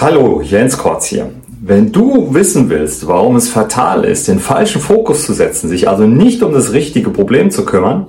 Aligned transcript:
Hallo, 0.00 0.40
Jens 0.42 0.78
Kortz 0.78 1.06
hier. 1.06 1.32
Wenn 1.60 1.90
du 1.90 2.32
wissen 2.32 2.70
willst, 2.70 3.08
warum 3.08 3.34
es 3.34 3.48
fatal 3.48 4.04
ist, 4.04 4.28
den 4.28 4.38
falschen 4.38 4.80
Fokus 4.80 5.26
zu 5.26 5.32
setzen, 5.32 5.68
sich 5.68 5.88
also 5.88 6.06
nicht 6.06 6.40
um 6.44 6.52
das 6.52 6.72
richtige 6.72 7.10
Problem 7.10 7.50
zu 7.50 7.64
kümmern, 7.64 8.06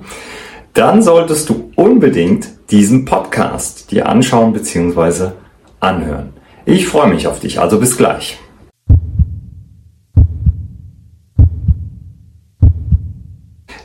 dann 0.72 1.02
solltest 1.02 1.48
du 1.48 1.72
unbedingt 1.74 2.46
diesen 2.70 3.06
Podcast 3.06 3.90
dir 3.90 4.08
anschauen 4.08 4.52
bzw. 4.52 5.32
anhören. 5.80 6.28
Ich 6.64 6.86
freue 6.86 7.08
mich 7.08 7.26
auf 7.26 7.40
dich, 7.40 7.58
also 7.58 7.80
bis 7.80 7.96
gleich. 7.96 8.38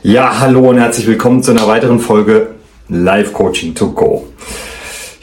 Ja, 0.04 0.38
hallo 0.38 0.70
und 0.70 0.78
herzlich 0.78 1.08
willkommen 1.08 1.42
zu 1.42 1.50
einer 1.50 1.66
weiteren 1.66 1.98
Folge 1.98 2.50
Live 2.88 3.32
Coaching 3.32 3.74
to 3.74 3.90
Go. 3.90 4.28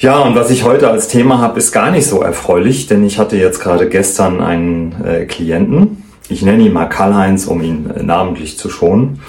Ja, 0.03 0.19
und 0.19 0.35
was 0.35 0.49
ich 0.49 0.65
heute 0.65 0.89
als 0.89 1.07
Thema 1.07 1.37
habe, 1.37 1.57
ist 1.57 1.71
gar 1.71 1.89
nicht 1.89 2.05
so 2.05 2.21
erfreulich, 2.21 2.87
denn 2.87 3.05
ich 3.05 3.19
hatte 3.19 3.37
jetzt 3.37 3.61
gerade 3.61 3.87
gestern 3.87 4.41
einen 4.41 5.01
äh, 5.01 5.23
Klienten, 5.23 6.03
ich 6.27 6.41
nenne 6.41 6.63
ihn 6.63 6.73
mal 6.73 6.87
Karl-Heinz, 6.87 7.45
um 7.45 7.61
ihn 7.61 7.89
äh, 7.89 8.03
namentlich 8.03 8.57
zu 8.57 8.69
schonen, 8.69 9.21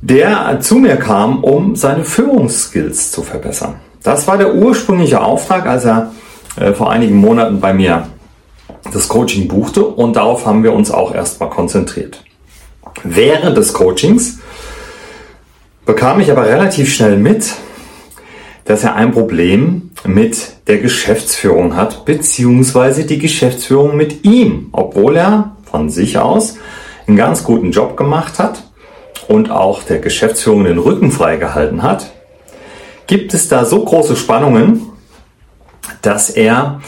der 0.00 0.60
zu 0.60 0.76
mir 0.76 0.94
kam, 0.98 1.42
um 1.42 1.74
seine 1.74 2.04
Führungsskills 2.04 3.10
zu 3.10 3.22
verbessern. 3.22 3.74
Das 4.04 4.28
war 4.28 4.38
der 4.38 4.54
ursprüngliche 4.54 5.20
Auftrag, 5.20 5.66
als 5.66 5.84
er 5.84 6.12
äh, 6.54 6.74
vor 6.74 6.92
einigen 6.92 7.16
Monaten 7.16 7.58
bei 7.58 7.74
mir 7.74 8.06
das 8.92 9.08
Coaching 9.08 9.48
buchte 9.48 9.84
und 9.84 10.14
darauf 10.14 10.46
haben 10.46 10.62
wir 10.62 10.74
uns 10.74 10.92
auch 10.92 11.12
erstmal 11.12 11.50
konzentriert. 11.50 12.22
Während 13.02 13.56
des 13.56 13.72
Coachings 13.72 14.38
bekam 15.84 16.20
ich 16.20 16.30
aber 16.30 16.46
relativ 16.46 16.94
schnell 16.94 17.16
mit, 17.16 17.52
dass 18.64 18.84
er 18.84 18.94
ein 18.94 19.12
Problem 19.12 19.90
mit 20.04 20.54
der 20.66 20.78
Geschäftsführung 20.78 21.76
hat, 21.76 22.04
beziehungsweise 22.04 23.04
die 23.04 23.18
Geschäftsführung 23.18 23.96
mit 23.96 24.24
ihm, 24.24 24.68
obwohl 24.72 25.16
er 25.16 25.56
von 25.70 25.90
sich 25.90 26.18
aus 26.18 26.58
einen 27.06 27.16
ganz 27.16 27.44
guten 27.44 27.72
Job 27.72 27.96
gemacht 27.96 28.38
hat 28.38 28.64
und 29.28 29.50
auch 29.50 29.82
der 29.82 29.98
Geschäftsführung 29.98 30.64
den 30.64 30.78
Rücken 30.78 31.10
freigehalten 31.10 31.82
hat, 31.82 32.12
gibt 33.06 33.34
es 33.34 33.48
da 33.48 33.64
so 33.64 33.84
große 33.84 34.16
Spannungen, 34.16 34.82
dass 36.02 36.30
er 36.30 36.80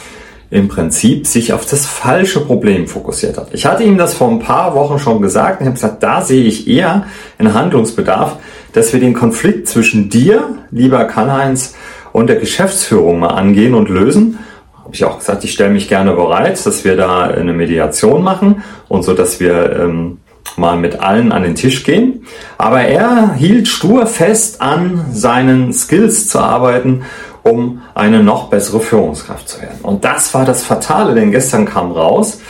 im 0.50 0.68
Prinzip 0.68 1.26
sich 1.26 1.52
auf 1.52 1.66
das 1.66 1.86
falsche 1.86 2.40
Problem 2.40 2.86
fokussiert 2.86 3.38
hat. 3.38 3.48
Ich 3.52 3.66
hatte 3.66 3.82
ihm 3.82 3.98
das 3.98 4.14
vor 4.14 4.30
ein 4.30 4.38
paar 4.38 4.74
Wochen 4.74 4.98
schon 4.98 5.20
gesagt 5.20 5.60
und 5.60 5.66
habe 5.66 5.74
gesagt, 5.74 6.02
da 6.02 6.20
sehe 6.22 6.44
ich 6.44 6.68
eher 6.68 7.06
einen 7.38 7.54
Handlungsbedarf, 7.54 8.36
dass 8.72 8.92
wir 8.92 9.00
den 9.00 9.14
Konflikt 9.14 9.68
zwischen 9.68 10.10
dir, 10.10 10.58
lieber 10.70 11.04
Karl-Heinz, 11.04 11.74
und 12.12 12.28
der 12.28 12.36
Geschäftsführung 12.36 13.18
mal 13.18 13.28
angehen 13.28 13.74
und 13.74 13.88
lösen. 13.88 14.38
Habe 14.84 14.94
ich 14.94 15.04
auch 15.04 15.18
gesagt, 15.18 15.42
ich 15.42 15.52
stelle 15.52 15.70
mich 15.70 15.88
gerne 15.88 16.12
bereit, 16.12 16.64
dass 16.64 16.84
wir 16.84 16.96
da 16.96 17.22
eine 17.22 17.52
Mediation 17.52 18.22
machen 18.22 18.62
und 18.88 19.02
so, 19.02 19.14
dass 19.14 19.40
wir 19.40 19.80
ähm, 19.80 20.18
mal 20.56 20.76
mit 20.76 21.00
allen 21.00 21.32
an 21.32 21.42
den 21.42 21.54
Tisch 21.54 21.82
gehen. 21.82 22.26
Aber 22.58 22.82
er 22.82 23.34
hielt 23.34 23.66
stur 23.66 24.06
fest 24.06 24.60
an 24.60 25.06
seinen 25.12 25.72
Skills 25.72 26.28
zu 26.28 26.38
arbeiten, 26.38 27.02
um 27.44 27.82
eine 27.94 28.22
noch 28.22 28.48
bessere 28.48 28.80
Führungskraft 28.80 29.48
zu 29.48 29.60
werden. 29.60 29.78
Und 29.82 30.04
das 30.04 30.34
war 30.34 30.44
das 30.44 30.64
Fatale, 30.64 31.14
denn 31.14 31.30
gestern 31.30 31.66
kam 31.66 31.92
raus, 31.92 32.40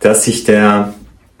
dass 0.00 0.24
sich 0.24 0.44
der, 0.44 0.94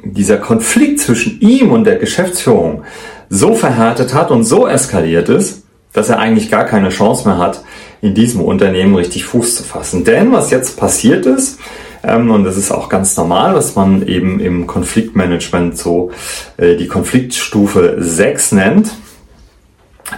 dieser 0.04 0.36
Konflikt 0.36 1.00
zwischen 1.00 1.40
ihm 1.40 1.72
und 1.72 1.84
der 1.84 1.96
Geschäftsführung 1.96 2.84
so 3.30 3.54
verhärtet 3.54 4.14
hat 4.14 4.30
und 4.30 4.44
so 4.44 4.66
eskaliert 4.66 5.28
ist, 5.28 5.64
dass 5.92 6.10
er 6.10 6.18
eigentlich 6.18 6.50
gar 6.50 6.64
keine 6.64 6.90
Chance 6.90 7.26
mehr 7.26 7.38
hat, 7.38 7.64
in 8.02 8.14
diesem 8.14 8.42
Unternehmen 8.42 8.94
richtig 8.94 9.24
Fuß 9.24 9.56
zu 9.56 9.62
fassen. 9.62 10.04
Denn 10.04 10.30
was 10.30 10.50
jetzt 10.50 10.76
passiert 10.76 11.26
ist, 11.26 11.58
ähm, 12.02 12.30
und 12.30 12.44
das 12.44 12.56
ist 12.56 12.70
auch 12.70 12.88
ganz 12.88 13.16
normal, 13.16 13.54
was 13.54 13.74
man 13.76 14.06
eben 14.06 14.40
im 14.40 14.66
Konfliktmanagement 14.66 15.76
so 15.76 16.10
äh, 16.56 16.76
die 16.76 16.86
Konfliktstufe 16.86 17.96
6 17.98 18.52
nennt, 18.52 18.90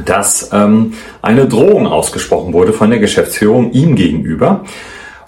dass 0.04 0.50
ähm, 0.53 0.94
eine 1.20 1.47
Drohung 1.47 1.86
ausgesprochen 1.86 2.53
wurde 2.53 2.72
von 2.72 2.91
der 2.91 2.98
Geschäftsführung 2.98 3.72
ihm 3.72 3.94
gegenüber. 3.94 4.64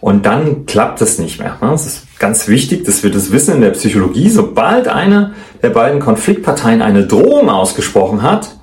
Und 0.00 0.26
dann 0.26 0.66
klappt 0.66 1.00
es 1.00 1.18
nicht 1.18 1.40
mehr. 1.40 1.56
Ne? 1.62 1.72
Es 1.72 1.86
ist 1.86 2.18
ganz 2.18 2.46
wichtig, 2.46 2.84
dass 2.84 3.02
wir 3.02 3.10
das 3.10 3.32
wissen 3.32 3.54
in 3.54 3.60
der 3.62 3.70
Psychologie. 3.70 4.28
Sobald 4.28 4.86
eine 4.86 5.32
der 5.62 5.70
beiden 5.70 5.98
Konfliktparteien 6.00 6.82
eine 6.82 7.06
Drohung 7.06 7.48
ausgesprochen 7.48 8.22
hat, 8.22 8.56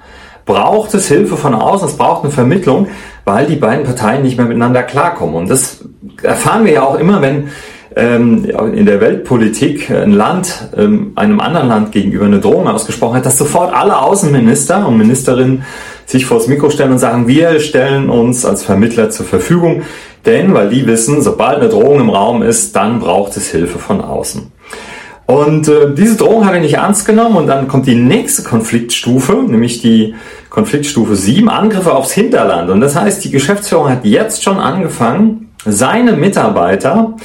braucht 0.45 0.93
es 0.93 1.07
Hilfe 1.07 1.37
von 1.37 1.55
außen, 1.55 1.87
es 1.87 1.97
braucht 1.97 2.23
eine 2.23 2.31
Vermittlung, 2.31 2.87
weil 3.25 3.45
die 3.45 3.55
beiden 3.55 3.85
Parteien 3.85 4.23
nicht 4.23 4.37
mehr 4.37 4.45
miteinander 4.45 4.83
klarkommen. 4.83 5.35
Und 5.35 5.49
das 5.49 5.83
erfahren 6.21 6.65
wir 6.65 6.73
ja 6.73 6.83
auch 6.83 6.99
immer, 6.99 7.21
wenn 7.21 7.49
in 7.93 8.85
der 8.85 9.01
Weltpolitik 9.01 9.91
ein 9.91 10.13
Land 10.13 10.69
ähm, 10.77 11.11
einem 11.15 11.41
anderen 11.41 11.67
Land 11.67 11.91
gegenüber 11.91 12.25
eine 12.25 12.39
Drohung 12.39 12.67
ausgesprochen 12.67 13.17
hat, 13.17 13.25
dass 13.25 13.37
sofort 13.37 13.73
alle 13.73 13.99
Außenminister 13.99 14.87
und 14.87 14.97
Ministerinnen 14.97 15.63
sich 16.05 16.25
vor 16.25 16.37
das 16.37 16.47
Mikro 16.47 16.69
stellen 16.69 16.91
und 16.91 16.99
sagen, 16.99 17.27
wir 17.27 17.59
stellen 17.59 18.09
uns 18.09 18.45
als 18.45 18.63
Vermittler 18.63 19.09
zur 19.09 19.25
Verfügung, 19.25 19.81
denn 20.25 20.53
weil 20.53 20.69
die 20.69 20.87
wissen, 20.87 21.21
sobald 21.21 21.57
eine 21.57 21.67
Drohung 21.67 21.99
im 21.99 22.09
Raum 22.09 22.43
ist, 22.43 22.75
dann 22.77 22.99
braucht 22.99 23.35
es 23.35 23.49
Hilfe 23.49 23.77
von 23.77 23.99
außen. 23.99 24.51
Und 25.25 25.67
äh, 25.67 25.93
diese 25.93 26.15
Drohung 26.15 26.45
hat 26.45 26.53
er 26.53 26.61
nicht 26.61 26.75
ernst 26.75 27.05
genommen 27.05 27.37
und 27.37 27.47
dann 27.47 27.67
kommt 27.67 27.87
die 27.87 27.95
nächste 27.95 28.43
Konfliktstufe, 28.43 29.33
nämlich 29.33 29.81
die 29.81 30.15
Konfliktstufe 30.49 31.15
7, 31.15 31.49
Angriffe 31.49 31.93
aufs 31.93 32.11
Hinterland. 32.11 32.69
Und 32.69 32.81
das 32.81 32.95
heißt, 32.95 33.23
die 33.23 33.31
Geschäftsführung 33.31 33.89
hat 33.89 34.05
jetzt 34.05 34.43
schon 34.43 34.57
angefangen, 34.59 35.49
seine 35.65 36.13
Mitarbeiter 36.13 37.15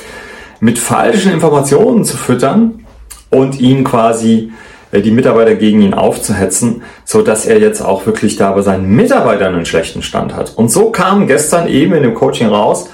mit 0.61 0.79
falschen 0.79 1.33
Informationen 1.33 2.05
zu 2.05 2.17
füttern 2.17 2.85
und 3.31 3.61
ihn 3.61 3.85
quasi 3.85 4.53
äh, 4.93 5.01
die 5.01 5.11
Mitarbeiter 5.11 5.55
gegen 5.55 5.81
ihn 5.81 5.95
aufzuhetzen, 5.95 6.83
so 7.05 7.23
dass 7.23 7.47
er 7.47 7.59
jetzt 7.59 7.81
auch 7.81 8.07
wirklich 8.07 8.37
da 8.37 8.53
bei 8.53 8.63
seinen 8.63 8.95
Mitarbeitern 8.95 9.55
einen 9.55 9.67
schlechten 9.67 10.03
Stand 10.03 10.35
hat. 10.35 10.55
Und 10.57 10.71
so 10.71 10.91
kam 10.91 11.27
gestern 11.27 11.69
eben 11.69 11.95
in 11.95 12.03
dem 12.03 12.15
Coaching 12.15 12.49
raus, 12.49 12.89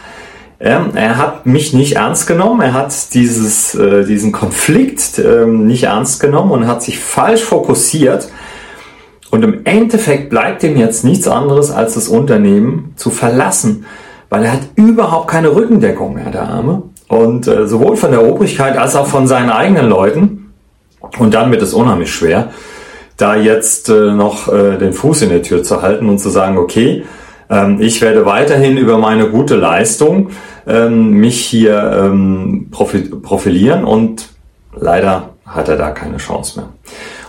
ähm, 0.65 0.91
er 0.95 1.19
hat 1.19 1.45
mich 1.45 1.73
nicht 1.73 1.97
ernst 1.97 2.29
genommen, 2.29 2.61
er 2.61 2.73
hat 2.73 2.95
dieses, 3.15 3.75
äh, 3.75 4.05
diesen 4.05 4.31
Konflikt 4.31 5.19
ähm, 5.19 5.67
nicht 5.67 5.85
ernst 5.85 6.21
genommen 6.21 6.53
und 6.53 6.69
hat 6.69 6.83
sich 6.83 7.01
falsch 7.01 7.43
fokussiert. 7.43 8.29
Und 9.31 9.43
im 9.43 9.65
Endeffekt 9.65 10.31
bleibt 10.31 10.63
ihm 10.63 10.77
jetzt 10.77 11.05
nichts 11.05 11.27
anderes, 11.27 11.73
als 11.73 11.95
das 11.95 12.07
Unternehmen 12.07 12.93
zu 12.97 13.11
verlassen, 13.11 13.87
weil 14.29 14.45
er 14.45 14.53
hat 14.53 14.61
überhaupt 14.77 15.29
keine 15.29 15.55
Rückendeckung 15.55 16.15
mehr, 16.15 16.31
der 16.31 16.43
Arme. 16.43 16.83
Und 17.13 17.47
äh, 17.47 17.69
sowohl 17.69 17.97
von 17.97 18.11
der 18.11 18.27
Obrigkeit 18.27 18.79
als 18.79 18.97
auch 18.97 19.07
von 19.07 19.27
seinen 19.27 19.51
eigenen 19.51 19.91
Leuten. 19.91 20.55
Und 21.19 21.35
dann 21.35 21.51
wird 21.51 21.61
es 21.61 21.75
unheimlich 21.75 22.11
schwer, 22.11 22.53
da 23.19 23.37
jetzt 23.37 23.91
äh, 23.91 24.13
noch 24.13 24.51
äh, 24.51 24.79
den 24.79 24.95
Fuß 24.95 25.21
in 25.21 25.29
der 25.29 25.43
Tür 25.43 25.63
zu 25.63 25.83
halten 25.83 26.09
und 26.09 26.21
zu 26.21 26.31
sagen, 26.31 26.57
okay, 26.57 27.05
ähm, 27.51 27.83
ich 27.83 28.01
werde 28.01 28.25
weiterhin 28.25 28.79
über 28.79 28.97
meine 28.97 29.29
gute 29.29 29.57
Leistung 29.57 30.31
ähm, 30.67 31.11
mich 31.11 31.45
hier 31.45 32.01
ähm, 32.03 32.69
profilieren 32.71 33.85
und 33.85 34.31
leider 34.75 35.35
hat 35.45 35.69
er 35.69 35.77
da 35.77 35.91
keine 35.91 36.17
Chance 36.17 36.61
mehr. 36.61 36.71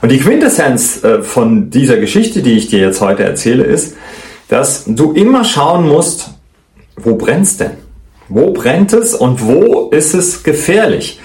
Und 0.01 0.13
die 0.13 0.19
Quintessenz 0.19 1.03
äh, 1.03 1.23
von 1.23 1.69
dieser 1.71 1.97
Geschichte, 1.97 2.41
die 2.41 2.53
ich 2.53 2.69
dir 2.69 2.79
jetzt 2.79 3.01
heute 3.01 3.23
erzähle, 3.23 3.65
ist, 3.65 3.97
dass 4.47 4.85
du 4.87 5.11
immer 5.11 5.43
schauen 5.43 5.85
musst, 5.89 6.29
wo 6.95 7.15
brennt's 7.15 7.57
denn? 7.57 7.82
Wo 8.33 8.51
brennt 8.51 8.93
es 8.93 9.13
und 9.13 9.45
wo 9.45 9.89
ist 9.89 10.15
es 10.15 10.41
gefährlich? 10.41 11.19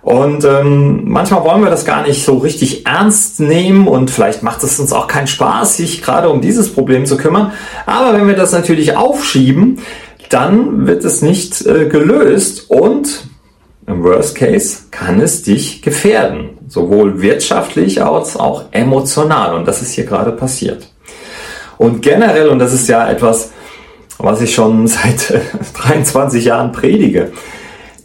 Und 0.00 0.44
ähm, 0.44 1.02
manchmal 1.04 1.44
wollen 1.44 1.62
wir 1.62 1.70
das 1.70 1.84
gar 1.84 2.06
nicht 2.06 2.24
so 2.24 2.38
richtig 2.38 2.86
ernst 2.86 3.40
nehmen 3.40 3.86
und 3.86 4.10
vielleicht 4.10 4.42
macht 4.42 4.62
es 4.62 4.78
uns 4.80 4.92
auch 4.92 5.06
keinen 5.06 5.26
Spaß, 5.26 5.76
sich 5.76 6.02
gerade 6.02 6.30
um 6.30 6.40
dieses 6.40 6.72
Problem 6.72 7.04
zu 7.04 7.16
kümmern. 7.16 7.52
Aber 7.84 8.16
wenn 8.16 8.26
wir 8.26 8.34
das 8.34 8.52
natürlich 8.52 8.96
aufschieben, 8.96 9.80
dann 10.30 10.86
wird 10.86 11.04
es 11.04 11.20
nicht 11.20 11.66
äh, 11.66 11.86
gelöst 11.86 12.70
und 12.70 13.28
im 13.86 14.02
Worst 14.02 14.34
Case 14.34 14.84
kann 14.90 15.20
es 15.20 15.42
dich 15.42 15.82
gefährden, 15.82 16.50
sowohl 16.68 17.20
wirtschaftlich 17.20 18.02
als 18.02 18.38
auch 18.38 18.64
emotional. 18.70 19.54
Und 19.54 19.68
das 19.68 19.82
ist 19.82 19.92
hier 19.92 20.04
gerade 20.04 20.32
passiert. 20.32 20.88
Und 21.76 22.00
generell, 22.00 22.48
und 22.48 22.58
das 22.58 22.72
ist 22.72 22.88
ja 22.88 23.08
etwas, 23.10 23.50
was 24.18 24.40
ich 24.40 24.54
schon 24.54 24.86
seit 24.86 25.40
23 25.74 26.44
Jahren 26.44 26.72
predige, 26.72 27.32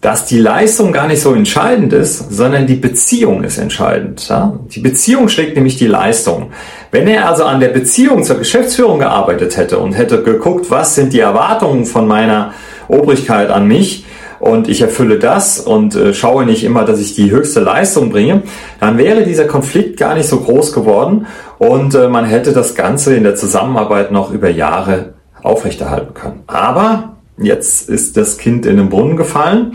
dass 0.01 0.25
die 0.25 0.39
Leistung 0.39 0.93
gar 0.93 1.07
nicht 1.07 1.21
so 1.21 1.33
entscheidend 1.33 1.91
ist, 1.91 2.31
sondern 2.31 2.67
die 2.67 2.75
Beziehung 2.75 3.43
ist 3.43 3.57
entscheidend. 3.57 4.29
Ja? 4.29 4.57
Die 4.69 4.79
Beziehung 4.79 5.27
schlägt 5.27 5.55
nämlich 5.55 5.77
die 5.77 5.87
Leistung. 5.87 6.51
Wenn 6.91 7.07
er 7.07 7.27
also 7.27 7.43
an 7.43 7.59
der 7.59 7.67
Beziehung 7.67 8.23
zur 8.23 8.37
Geschäftsführung 8.37 8.99
gearbeitet 8.99 9.57
hätte 9.57 9.77
und 9.79 9.93
hätte 9.93 10.23
geguckt, 10.23 10.71
was 10.71 10.95
sind 10.95 11.11
die 11.11 11.19
Erwartungen 11.19 11.85
von 11.85 12.07
meiner 12.07 12.53
Obrigkeit 12.87 13.49
an 13.49 13.67
mich, 13.67 14.05
und 14.39 14.69
ich 14.69 14.81
erfülle 14.81 15.19
das 15.19 15.59
und 15.59 15.95
äh, 15.95 16.13
schaue 16.13 16.45
nicht 16.45 16.63
immer, 16.63 16.85
dass 16.85 16.99
ich 16.99 17.13
die 17.13 17.31
höchste 17.31 17.59
Leistung 17.59 18.09
bringe, 18.09 18.43
dann 18.79 18.97
wäre 18.97 19.23
dieser 19.23 19.45
Konflikt 19.45 19.97
gar 19.97 20.15
nicht 20.15 20.27
so 20.27 20.39
groß 20.39 20.73
geworden 20.73 21.27
und 21.57 21.93
äh, 21.93 22.07
man 22.07 22.25
hätte 22.25 22.53
das 22.53 22.75
Ganze 22.75 23.15
in 23.15 23.23
der 23.23 23.35
Zusammenarbeit 23.35 24.11
noch 24.11 24.31
über 24.31 24.49
Jahre 24.49 25.15
aufrechterhalten 25.43 26.13
können. 26.13 26.43
Aber 26.47 27.17
jetzt 27.37 27.89
ist 27.89 28.17
das 28.17 28.37
Kind 28.37 28.65
in 28.65 28.77
den 28.77 28.89
Brunnen 28.89 29.17
gefallen 29.17 29.73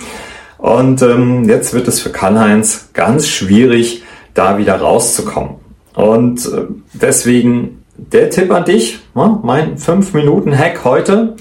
und 0.58 1.02
ähm, 1.02 1.48
jetzt 1.48 1.74
wird 1.74 1.88
es 1.88 2.00
für 2.00 2.10
Karl-Heinz 2.10 2.90
ganz 2.92 3.28
schwierig, 3.28 4.02
da 4.34 4.58
wieder 4.58 4.76
rauszukommen. 4.76 5.56
Und 5.94 6.46
äh, 6.46 6.62
deswegen 6.92 7.84
der 7.96 8.30
Tipp 8.30 8.50
an 8.50 8.64
dich, 8.64 9.00
ne, 9.14 9.38
mein 9.42 9.76
5-Minuten-Hack 9.76 10.84
heute. 10.84 11.36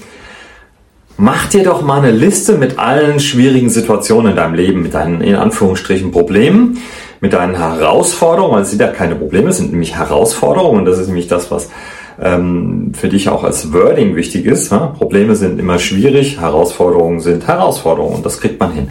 Mach 1.16 1.46
dir 1.46 1.62
doch 1.62 1.82
mal 1.82 1.98
eine 1.98 2.10
Liste 2.10 2.58
mit 2.58 2.78
allen 2.78 3.20
schwierigen 3.20 3.70
Situationen 3.70 4.32
in 4.32 4.36
deinem 4.36 4.54
Leben, 4.54 4.82
mit 4.82 4.94
deinen 4.94 5.20
in 5.20 5.36
Anführungsstrichen 5.36 6.10
Problemen, 6.10 6.78
mit 7.20 7.32
deinen 7.32 7.56
Herausforderungen, 7.56 8.54
weil 8.54 8.62
es 8.62 8.70
sind 8.70 8.80
ja 8.80 8.88
keine 8.88 9.14
Probleme, 9.14 9.50
es 9.50 9.58
sind 9.58 9.70
nämlich 9.70 9.96
Herausforderungen 9.96 10.80
und 10.80 10.84
das 10.86 10.98
ist 10.98 11.06
nämlich 11.06 11.28
das, 11.28 11.50
was 11.52 11.70
ähm, 12.20 12.92
für 12.94 13.08
dich 13.08 13.28
auch 13.28 13.44
als 13.44 13.72
Wording 13.72 14.16
wichtig 14.16 14.46
ist. 14.46 14.72
Ne? 14.72 14.92
Probleme 14.96 15.34
sind 15.36 15.58
immer 15.58 15.78
schwierig, 15.78 16.40
Herausforderungen 16.40 17.20
sind 17.20 17.46
Herausforderungen 17.46 18.16
und 18.16 18.26
das 18.26 18.40
kriegt 18.40 18.60
man 18.60 18.72
hin. 18.72 18.88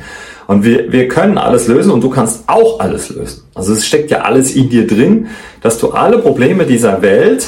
Und 0.48 0.66
wir, 0.66 0.92
wir 0.92 1.08
können 1.08 1.38
alles 1.38 1.68
lösen 1.68 1.92
und 1.92 2.04
du 2.04 2.10
kannst 2.10 2.44
auch 2.48 2.80
alles 2.80 3.10
lösen. 3.10 3.44
Also 3.56 3.74
es 3.74 3.86
steckt 3.86 4.12
ja 4.12 4.22
alles 4.22 4.56
in 4.56 4.70
dir 4.70 4.86
drin, 4.86 5.28
dass 5.62 5.78
du 5.78 5.92
alle 5.92 6.20
Probleme 6.20 6.66
dieser 6.66 7.02
Welt 7.02 7.48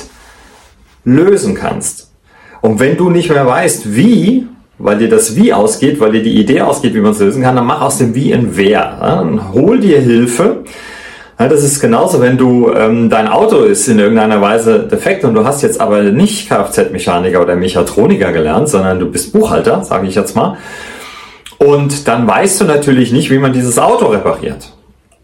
lösen 1.03 1.55
kannst. 1.55 2.11
Und 2.61 2.79
wenn 2.79 2.97
du 2.97 3.09
nicht 3.09 3.29
mehr 3.29 3.45
weißt, 3.45 3.95
wie, 3.95 4.47
weil 4.77 4.97
dir 4.97 5.09
das 5.09 5.35
Wie 5.35 5.53
ausgeht, 5.53 5.99
weil 5.99 6.13
dir 6.13 6.23
die 6.23 6.39
Idee 6.39 6.61
ausgeht, 6.61 6.93
wie 6.93 6.99
man 6.99 7.11
es 7.11 7.19
lösen 7.19 7.43
kann, 7.43 7.55
dann 7.55 7.65
mach 7.65 7.81
aus 7.81 7.97
dem 7.97 8.15
Wie 8.15 8.33
ein 8.33 8.57
Wer. 8.57 8.97
Dann 8.99 9.53
hol 9.53 9.79
dir 9.79 9.99
Hilfe. 9.99 10.63
Ja, 11.37 11.49
das 11.49 11.63
ist 11.63 11.81
genauso, 11.81 12.21
wenn 12.21 12.37
du 12.37 12.71
ähm, 12.71 13.09
dein 13.09 13.27
Auto 13.27 13.57
ist 13.63 13.89
in 13.89 13.99
irgendeiner 13.99 14.39
Weise 14.41 14.79
defekt 14.79 15.25
und 15.25 15.33
du 15.33 15.43
hast 15.43 15.61
jetzt 15.63 15.81
aber 15.81 16.01
nicht 16.03 16.47
Kfz-Mechaniker 16.47 17.41
oder 17.41 17.57
Mechatroniker 17.57 18.31
gelernt, 18.31 18.69
sondern 18.69 18.99
du 18.99 19.11
bist 19.11 19.33
Buchhalter, 19.33 19.83
sage 19.83 20.07
ich 20.07 20.15
jetzt 20.15 20.35
mal. 20.35 20.57
Und 21.57 22.07
dann 22.07 22.25
weißt 22.25 22.61
du 22.61 22.65
natürlich 22.65 23.11
nicht, 23.11 23.31
wie 23.31 23.37
man 23.37 23.51
dieses 23.51 23.77
Auto 23.77 24.05
repariert. 24.07 24.71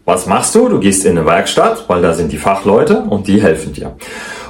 Was 0.04 0.26
machst 0.26 0.54
du? 0.54 0.68
Du 0.68 0.80
gehst 0.80 1.06
in 1.06 1.16
eine 1.16 1.26
Werkstatt, 1.26 1.84
weil 1.88 2.02
da 2.02 2.12
sind 2.12 2.32
die 2.32 2.38
Fachleute 2.38 3.04
und 3.08 3.26
die 3.26 3.40
helfen 3.40 3.72
dir. 3.72 3.96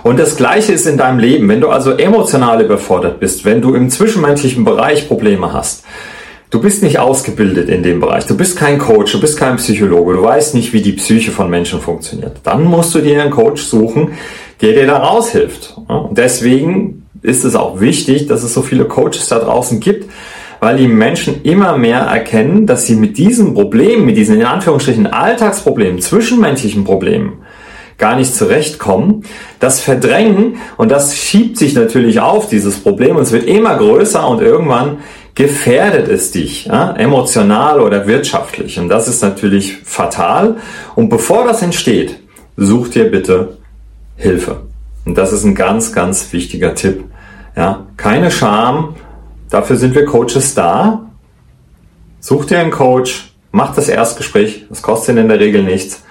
Und 0.02 0.18
das 0.18 0.36
Gleiche 0.36 0.72
ist 0.72 0.86
in 0.86 0.96
deinem 0.96 1.20
Leben. 1.20 1.48
Wenn 1.48 1.60
du 1.60 1.68
also 1.68 1.92
emotional 1.92 2.60
überfordert 2.60 3.20
bist, 3.20 3.44
wenn 3.44 3.60
du 3.60 3.74
im 3.74 3.88
zwischenmenschlichen 3.88 4.64
Bereich 4.64 5.06
Probleme 5.06 5.52
hast, 5.52 5.84
du 6.52 6.60
bist 6.60 6.82
nicht 6.82 6.98
ausgebildet 7.00 7.68
in 7.68 7.82
dem 7.82 7.98
Bereich, 7.98 8.26
du 8.26 8.36
bist 8.36 8.56
kein 8.56 8.78
Coach, 8.78 9.10
du 9.10 9.20
bist 9.20 9.38
kein 9.38 9.56
Psychologe, 9.56 10.14
du 10.14 10.22
weißt 10.22 10.54
nicht, 10.54 10.72
wie 10.72 10.82
die 10.82 10.92
Psyche 10.92 11.32
von 11.32 11.50
Menschen 11.50 11.80
funktioniert, 11.80 12.36
dann 12.44 12.64
musst 12.64 12.94
du 12.94 13.00
dir 13.00 13.20
einen 13.20 13.30
Coach 13.30 13.62
suchen, 13.62 14.12
der 14.60 14.74
dir 14.74 14.86
da 14.86 14.98
raushilft. 14.98 15.76
Und 15.88 16.16
deswegen 16.16 17.06
ist 17.22 17.44
es 17.44 17.56
auch 17.56 17.80
wichtig, 17.80 18.28
dass 18.28 18.42
es 18.42 18.54
so 18.54 18.62
viele 18.62 18.84
Coaches 18.84 19.28
da 19.28 19.38
draußen 19.38 19.80
gibt, 19.80 20.10
weil 20.60 20.76
die 20.76 20.86
Menschen 20.86 21.42
immer 21.42 21.76
mehr 21.76 22.00
erkennen, 22.00 22.66
dass 22.66 22.86
sie 22.86 22.94
mit 22.94 23.18
diesen 23.18 23.54
Problemen, 23.54 24.04
mit 24.04 24.16
diesen 24.16 24.36
in 24.36 24.46
Anführungsstrichen 24.46 25.06
Alltagsproblemen, 25.06 26.00
zwischenmenschlichen 26.00 26.84
Problemen, 26.84 27.38
gar 27.98 28.16
nicht 28.16 28.34
zurechtkommen, 28.34 29.24
das 29.58 29.80
verdrängen 29.80 30.56
und 30.76 30.90
das 30.90 31.16
schiebt 31.16 31.56
sich 31.56 31.74
natürlich 31.74 32.20
auf, 32.20 32.48
dieses 32.48 32.80
Problem, 32.80 33.16
und 33.16 33.22
es 33.22 33.32
wird 33.32 33.44
immer 33.44 33.76
größer 33.76 34.28
und 34.28 34.42
irgendwann 34.42 34.98
gefährdet 35.34 36.08
es 36.08 36.30
dich, 36.30 36.66
ja, 36.66 36.92
emotional 36.92 37.80
oder 37.80 38.06
wirtschaftlich. 38.06 38.78
Und 38.78 38.88
das 38.88 39.08
ist 39.08 39.22
natürlich 39.22 39.78
fatal. 39.84 40.56
Und 40.94 41.08
bevor 41.08 41.44
das 41.44 41.62
entsteht, 41.62 42.18
such 42.56 42.88
dir 42.88 43.10
bitte 43.10 43.56
Hilfe. 44.16 44.62
Und 45.04 45.16
das 45.16 45.32
ist 45.32 45.44
ein 45.44 45.54
ganz, 45.54 45.92
ganz 45.92 46.32
wichtiger 46.32 46.74
Tipp. 46.74 47.04
Ja, 47.56 47.86
keine 47.96 48.30
Scham, 48.30 48.94
Dafür 49.52 49.76
sind 49.76 49.94
wir 49.94 50.06
Coaches 50.06 50.54
da. 50.54 51.10
Such 52.20 52.46
dir 52.46 52.60
einen 52.60 52.70
Coach, 52.70 53.34
mach 53.50 53.74
das 53.74 53.90
Erstgespräch, 53.90 54.64
das 54.70 54.80
kostet 54.80 55.18
in 55.18 55.28
der 55.28 55.40
Regel 55.40 55.62
nichts. 55.62 56.04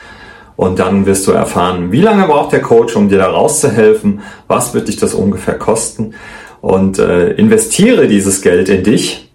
Und 0.55 0.77
dann 0.77 1.07
wirst 1.07 1.25
du 1.25 1.31
erfahren, 1.31 1.91
wie 1.91 2.01
lange 2.01 2.27
braucht 2.27 2.51
der 2.51 2.61
Coach, 2.61 2.95
um 2.95 3.09
dir 3.09 3.17
da 3.17 3.31
rauszuhelfen, 3.31 4.21
was 4.47 4.75
wird 4.75 4.89
dich 4.89 4.97
das 4.97 5.15
ungefähr 5.15 5.57
kosten. 5.57 6.13
Und 6.61 6.99
äh, 6.99 7.31
investiere 7.31 8.07
dieses 8.07 8.41
Geld 8.41 8.69
in 8.69 8.83
dich, 8.83 9.31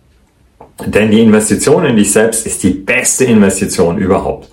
denn 0.84 1.10
die 1.10 1.20
Investition 1.20 1.84
in 1.84 1.96
dich 1.96 2.12
selbst 2.12 2.46
ist 2.46 2.62
die 2.62 2.70
beste 2.70 3.24
Investition 3.24 3.98
überhaupt. 3.98 4.48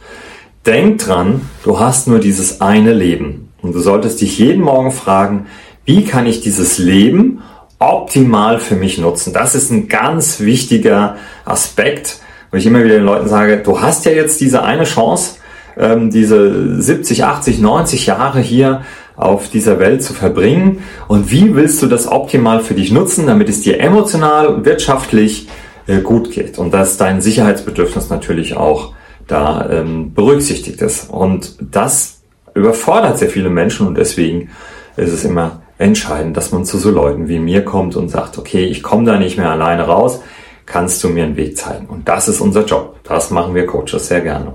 Denk 0.66 1.00
dran, 1.00 1.42
du 1.64 1.80
hast 1.80 2.08
nur 2.08 2.20
dieses 2.20 2.62
eine 2.62 2.94
Leben. 2.94 3.50
Und 3.62 3.74
du 3.74 3.80
solltest 3.80 4.22
dich 4.22 4.40
jeden 4.40 4.64
Morgen 4.64 4.92
fragen, 4.92 5.48
wie 5.86 6.04
kann 6.04 6.25
ich 6.25 6.42
dieses 6.42 6.78
Leben 6.78 7.42
optimal 7.80 8.60
für 8.60 8.75
mich 8.75 8.98
nutzen. 8.98 9.34
Das 9.34 9.56
ist 9.56 9.72
ein 9.72 9.88
ganz 9.90 10.40
wichtiger 10.40 11.18
Aspekt, 11.46 12.20
wo 12.52 12.58
ich 12.58 12.66
immer 12.66 12.84
wieder 12.84 12.96
den 12.96 13.06
Leuten 13.06 13.28
sage, 13.28 13.58
du 13.58 13.81
hast 13.81 14.06
ja 14.06 14.12
jetzt 14.12 14.40
diese 14.40 14.64
eine 14.64 14.86
Chance, 14.86 15.36
ähm, 15.78 16.10
diese 16.10 16.81
70, 16.81 17.25
80, 17.25 17.60
90 17.60 18.06
Jahre 18.06 18.40
hier 18.40 18.84
auf 19.15 19.50
dieser 19.50 19.80
Welt 19.80 20.04
zu 20.04 20.13
verbringen. 20.13 20.83
Und 21.07 21.31
wie 21.31 21.56
willst 21.56 21.81
du 21.81 21.88
das 21.88 22.07
optimal 22.07 22.62
für 22.62 22.74
dich 22.74 22.92
nutzen, 22.92 23.27
damit 23.27 23.50
es 23.50 23.62
dir 23.62 23.80
emotional 23.80 24.48
und 24.48 24.65
wirtschaftlich 24.65 25.48
äh, 25.88 26.00
gut 26.00 26.31
geht 26.31 26.57
und 26.57 26.74
dass 26.74 26.98
dein 26.98 27.21
Sicherheitsbedürfnis 27.21 28.10
natürlich 28.10 28.56
auch 28.56 28.94
da 29.27 29.69
ähm, 29.69 30.13
berücksichtigt 30.13 30.81
ist. 30.81 31.10
Und 31.10 31.56
das 31.60 32.21
überfordert 32.54 33.19
sehr 33.19 33.30
viele 33.30 33.50
Menschen 33.50 33.88
und 33.88 33.98
deswegen 33.98 34.50
ist 34.95 35.12
es 35.12 35.25
immer 35.25 35.62
entscheidend, 35.77 36.38
dass 36.38 36.51
man 36.51 36.65
zu 36.65 36.77
so 36.77 36.92
Leuten 36.92 37.27
wie 37.27 37.39
mir 37.39 37.65
kommt 37.65 37.95
und 37.95 38.10
sagt, 38.10 38.38
okay, 38.38 38.65
ich 38.65 38.83
komme 38.83 39.06
da 39.06 39.18
nicht 39.18 39.38
mehr 39.38 39.50
alleine 39.50 39.83
raus, 39.83 40.21
kannst 40.65 41.04
du 41.04 41.10
mir 41.10 41.25
einen 41.25 41.36
Weg 41.36 41.57
zeigen. 41.57 41.88
Und 41.88 42.07
das 42.07 42.27
ist 42.27 42.39
unser 42.39 42.63
Job. 42.63 43.00
Das 43.04 43.31
machen 43.31 43.56
wir 43.56 43.65
Coaches 43.65 44.07
sehr 44.07 44.21
gerne. 44.21 44.54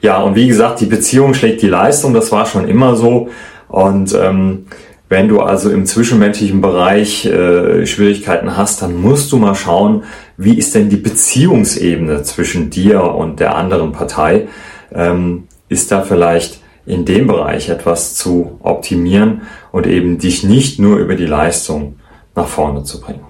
Ja, 0.00 0.18
und 0.18 0.36
wie 0.36 0.46
gesagt, 0.46 0.80
die 0.80 0.86
Beziehung 0.86 1.34
schlägt 1.34 1.62
die 1.62 1.68
Leistung, 1.68 2.14
das 2.14 2.30
war 2.30 2.46
schon 2.46 2.68
immer 2.68 2.94
so. 2.94 3.30
Und 3.68 4.14
ähm, 4.14 4.66
wenn 5.08 5.28
du 5.28 5.40
also 5.40 5.70
im 5.70 5.86
zwischenmenschlichen 5.86 6.60
Bereich 6.60 7.24
äh, 7.24 7.86
Schwierigkeiten 7.86 8.56
hast, 8.56 8.82
dann 8.82 9.00
musst 9.00 9.32
du 9.32 9.38
mal 9.38 9.54
schauen, 9.54 10.04
wie 10.36 10.58
ist 10.58 10.74
denn 10.74 10.90
die 10.90 10.96
Beziehungsebene 10.96 12.22
zwischen 12.22 12.70
dir 12.70 13.02
und 13.02 13.40
der 13.40 13.56
anderen 13.56 13.92
Partei? 13.92 14.48
Ähm, 14.92 15.44
ist 15.68 15.92
da 15.92 16.02
vielleicht 16.02 16.60
in 16.86 17.04
dem 17.04 17.26
Bereich 17.26 17.68
etwas 17.68 18.14
zu 18.14 18.58
optimieren 18.62 19.42
und 19.72 19.86
eben 19.86 20.18
dich 20.18 20.44
nicht 20.44 20.78
nur 20.78 20.98
über 20.98 21.14
die 21.14 21.26
Leistung 21.26 21.96
nach 22.34 22.48
vorne 22.48 22.82
zu 22.84 23.00
bringen. 23.00 23.20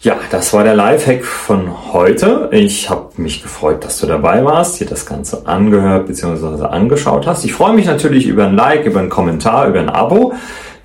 Ja, 0.00 0.16
das 0.30 0.52
war 0.52 0.64
der 0.64 0.74
Lifehack 0.74 1.24
von 1.24 1.92
heute. 1.92 2.48
Ich 2.52 2.90
habe 2.90 3.01
mich 3.18 3.42
gefreut, 3.42 3.84
dass 3.84 3.98
du 4.00 4.06
dabei 4.06 4.44
warst, 4.44 4.80
dir 4.80 4.86
das 4.86 5.06
Ganze 5.06 5.46
angehört 5.46 6.06
bzw. 6.06 6.64
angeschaut 6.66 7.26
hast. 7.26 7.44
Ich 7.44 7.52
freue 7.52 7.74
mich 7.74 7.86
natürlich 7.86 8.26
über 8.26 8.46
ein 8.46 8.56
Like, 8.56 8.84
über 8.84 9.00
einen 9.00 9.08
Kommentar, 9.08 9.68
über 9.68 9.80
ein 9.80 9.88
Abo, 9.88 10.34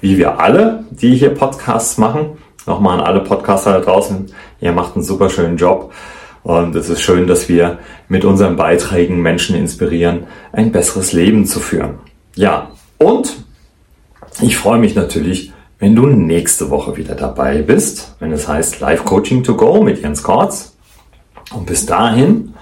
wie 0.02 0.18
wir 0.18 0.40
alle, 0.40 0.86
die 0.92 1.16
hier 1.16 1.30
Podcasts 1.30 1.98
machen. 1.98 2.38
Nochmal 2.66 3.00
an 3.00 3.06
alle 3.06 3.22
Podcaster 3.22 3.74
da 3.74 3.80
draußen. 3.80 4.28
Ihr 4.60 4.72
macht 4.74 4.96
einen 4.96 5.04
super 5.04 5.30
schönen 5.30 5.58
Job. 5.58 5.94
Und 6.44 6.76
es 6.76 6.90
ist 6.90 7.02
schön, 7.02 7.28
dass 7.28 7.50
wir 7.50 7.80
mit 8.08 8.24
unseren 8.24 8.56
Beiträgen 8.56 9.22
Menschen 9.22 9.56
inspirieren, 9.56 10.28
ein 10.54 10.72
besseres 10.72 11.12
Leben 11.12 11.46
zu 11.46 11.60
führen. 11.60 11.96
Ja, 12.36 12.72
und 12.98 13.36
ich 14.42 14.58
freue 14.58 14.80
mich 14.80 14.96
natürlich, 14.96 15.52
wenn 15.80 15.96
du 15.96 16.06
nächste 16.06 16.70
Woche 16.70 16.96
wieder 16.98 17.16
dabei 17.16 17.62
bist, 17.62 18.16
wenn 18.20 18.32
es 18.32 18.48
heißt 18.48 18.80
Live 18.80 19.04
Coaching 19.06 19.44
to 19.44 19.56
Go 19.56 19.84
mit 19.84 20.02
Jens 20.02 20.24
Kortz. 20.24 20.77
Und 21.52 21.66
bis 21.66 21.86
dahin 21.86 22.54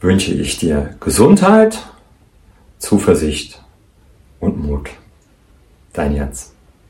wünsche 0.00 0.32
ich 0.32 0.58
dir 0.58 0.96
Gesundheit, 1.00 1.78
Zuversicht 2.78 3.62
und 4.38 4.64
Mut. 4.64 4.88
Dein 5.92 6.14
Jens. 6.14 6.52